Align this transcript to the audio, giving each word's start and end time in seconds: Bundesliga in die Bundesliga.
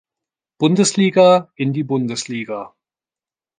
Bundesliga 0.57 1.51
in 1.53 1.73
die 1.73 1.83
Bundesliga. 1.83 2.73